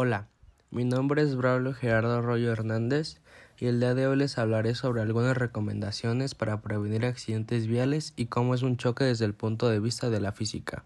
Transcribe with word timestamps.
Hola, 0.00 0.28
mi 0.70 0.84
nombre 0.84 1.22
es 1.22 1.34
Braulio 1.34 1.74
Gerardo 1.74 2.18
Arroyo 2.18 2.52
Hernández 2.52 3.20
y 3.58 3.66
el 3.66 3.80
día 3.80 3.96
de 3.96 4.06
hoy 4.06 4.16
les 4.16 4.38
hablaré 4.38 4.76
sobre 4.76 5.02
algunas 5.02 5.36
recomendaciones 5.36 6.36
para 6.36 6.62
prevenir 6.62 7.04
accidentes 7.04 7.66
viales 7.66 8.12
y 8.14 8.26
cómo 8.26 8.54
es 8.54 8.62
un 8.62 8.76
choque 8.76 9.02
desde 9.02 9.24
el 9.24 9.34
punto 9.34 9.68
de 9.68 9.80
vista 9.80 10.08
de 10.08 10.20
la 10.20 10.30
física. 10.30 10.84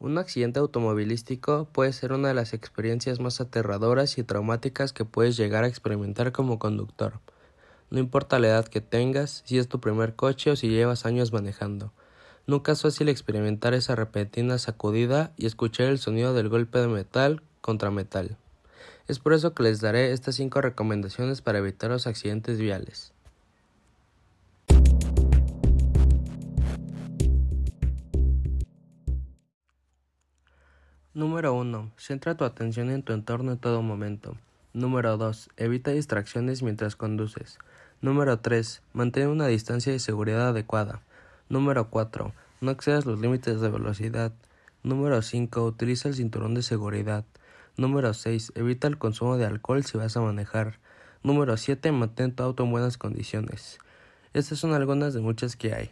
Un 0.00 0.18
accidente 0.18 0.58
automovilístico 0.58 1.68
puede 1.70 1.92
ser 1.92 2.12
una 2.12 2.26
de 2.26 2.34
las 2.34 2.54
experiencias 2.54 3.20
más 3.20 3.40
aterradoras 3.40 4.18
y 4.18 4.24
traumáticas 4.24 4.92
que 4.92 5.04
puedes 5.04 5.36
llegar 5.36 5.62
a 5.62 5.68
experimentar 5.68 6.32
como 6.32 6.58
conductor. 6.58 7.20
No 7.90 7.98
importa 7.98 8.38
la 8.38 8.48
edad 8.48 8.68
que 8.68 8.82
tengas, 8.82 9.42
si 9.46 9.56
es 9.56 9.66
tu 9.66 9.80
primer 9.80 10.14
coche 10.14 10.50
o 10.50 10.56
si 10.56 10.68
llevas 10.68 11.06
años 11.06 11.32
manejando. 11.32 11.92
Nunca 12.46 12.72
es 12.72 12.82
fácil 12.82 13.08
experimentar 13.08 13.72
esa 13.72 13.94
repentina 13.94 14.58
sacudida 14.58 15.32
y 15.38 15.46
escuchar 15.46 15.86
el 15.86 15.98
sonido 15.98 16.34
del 16.34 16.50
golpe 16.50 16.78
de 16.80 16.88
metal 16.88 17.42
contra 17.62 17.90
metal. 17.90 18.36
Es 19.06 19.18
por 19.18 19.32
eso 19.32 19.54
que 19.54 19.62
les 19.62 19.80
daré 19.80 20.12
estas 20.12 20.34
5 20.34 20.60
recomendaciones 20.60 21.40
para 21.40 21.58
evitar 21.58 21.90
los 21.90 22.06
accidentes 22.06 22.58
viales. 22.58 23.14
Número 31.14 31.54
1. 31.54 31.90
Centra 31.96 32.36
tu 32.36 32.44
atención 32.44 32.90
en 32.90 33.02
tu 33.02 33.14
entorno 33.14 33.52
en 33.52 33.58
todo 33.58 33.82
momento. 33.82 34.36
Número 34.74 35.16
2. 35.16 35.50
Evita 35.56 35.92
distracciones 35.92 36.62
mientras 36.62 36.94
conduces. 36.94 37.58
Número 38.02 38.38
3. 38.38 38.82
Mantén 38.92 39.28
una 39.28 39.46
distancia 39.46 39.90
de 39.90 39.98
seguridad 39.98 40.48
adecuada. 40.48 41.00
Número 41.48 41.88
4. 41.88 42.32
No 42.60 42.70
excedas 42.70 43.06
los 43.06 43.18
límites 43.18 43.60
de 43.60 43.70
velocidad. 43.70 44.32
Número 44.82 45.22
5. 45.22 45.64
Utiliza 45.64 46.08
el 46.08 46.14
cinturón 46.14 46.54
de 46.54 46.62
seguridad. 46.62 47.24
Número 47.78 48.12
6. 48.12 48.52
Evita 48.56 48.88
el 48.88 48.98
consumo 48.98 49.38
de 49.38 49.46
alcohol 49.46 49.84
si 49.84 49.96
vas 49.96 50.16
a 50.16 50.20
manejar. 50.20 50.78
Número 51.22 51.56
7. 51.56 51.90
Mantén 51.92 52.34
tu 52.34 52.42
auto 52.42 52.64
en 52.64 52.70
buenas 52.70 52.98
condiciones. 52.98 53.78
Estas 54.34 54.58
son 54.58 54.74
algunas 54.74 55.14
de 55.14 55.20
muchas 55.20 55.56
que 55.56 55.72
hay. 55.72 55.90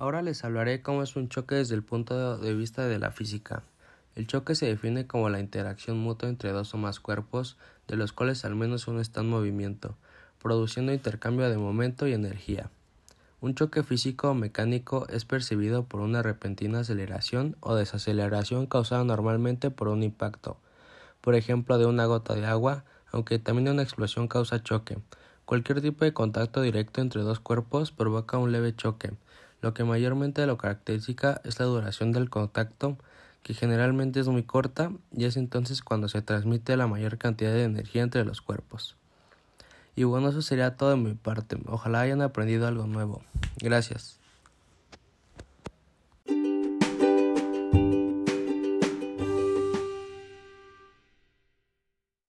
Ahora 0.00 0.22
les 0.22 0.44
hablaré 0.44 0.80
cómo 0.80 1.02
es 1.02 1.14
un 1.14 1.28
choque 1.28 1.56
desde 1.56 1.74
el 1.74 1.82
punto 1.82 2.38
de 2.38 2.54
vista 2.54 2.86
de 2.86 2.98
la 2.98 3.10
física. 3.10 3.64
El 4.14 4.26
choque 4.26 4.54
se 4.54 4.64
define 4.64 5.06
como 5.06 5.28
la 5.28 5.40
interacción 5.40 5.98
mutua 5.98 6.30
entre 6.30 6.52
dos 6.52 6.72
o 6.72 6.78
más 6.78 7.00
cuerpos, 7.00 7.58
de 7.86 7.96
los 7.96 8.14
cuales 8.14 8.46
al 8.46 8.56
menos 8.56 8.88
uno 8.88 9.02
está 9.02 9.20
en 9.20 9.28
movimiento, 9.28 9.96
produciendo 10.42 10.94
intercambio 10.94 11.50
de 11.50 11.58
momento 11.58 12.06
y 12.06 12.14
energía. 12.14 12.70
Un 13.42 13.54
choque 13.54 13.82
físico 13.82 14.30
o 14.30 14.34
mecánico 14.34 15.06
es 15.10 15.26
percibido 15.26 15.84
por 15.84 16.00
una 16.00 16.22
repentina 16.22 16.80
aceleración 16.80 17.58
o 17.60 17.74
desaceleración 17.74 18.64
causada 18.64 19.04
normalmente 19.04 19.70
por 19.70 19.88
un 19.88 20.02
impacto, 20.02 20.56
por 21.20 21.34
ejemplo 21.34 21.76
de 21.76 21.84
una 21.84 22.06
gota 22.06 22.34
de 22.34 22.46
agua, 22.46 22.84
aunque 23.12 23.38
también 23.38 23.68
una 23.68 23.82
explosión 23.82 24.28
causa 24.28 24.62
choque. 24.62 24.96
Cualquier 25.44 25.82
tipo 25.82 26.06
de 26.06 26.14
contacto 26.14 26.62
directo 26.62 27.02
entre 27.02 27.20
dos 27.20 27.38
cuerpos 27.40 27.92
provoca 27.92 28.38
un 28.38 28.50
leve 28.50 28.74
choque, 28.74 29.10
lo 29.60 29.74
que 29.74 29.84
mayormente 29.84 30.46
lo 30.46 30.58
caracteriza 30.58 31.40
es 31.44 31.58
la 31.58 31.66
duración 31.66 32.12
del 32.12 32.30
contacto, 32.30 32.96
que 33.42 33.54
generalmente 33.54 34.20
es 34.20 34.28
muy 34.28 34.42
corta 34.42 34.92
y 35.12 35.24
es 35.24 35.36
entonces 35.36 35.82
cuando 35.82 36.08
se 36.08 36.22
transmite 36.22 36.76
la 36.76 36.86
mayor 36.86 37.18
cantidad 37.18 37.52
de 37.52 37.64
energía 37.64 38.02
entre 38.02 38.24
los 38.24 38.40
cuerpos. 38.40 38.96
Y 39.96 40.04
bueno, 40.04 40.28
eso 40.28 40.42
sería 40.42 40.76
todo 40.76 40.90
de 40.90 40.96
mi 40.96 41.14
parte. 41.14 41.58
Ojalá 41.66 42.00
hayan 42.00 42.22
aprendido 42.22 42.66
algo 42.66 42.86
nuevo. 42.86 43.22
Gracias. 43.60 44.19